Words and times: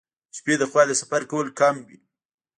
د 0.29 0.31
شپې 0.37 0.53
لخوا 0.61 0.81
د 0.87 0.91
سفر 1.01 1.21
کول 1.31 1.47
کم 1.59 1.75
وي. 1.87 1.97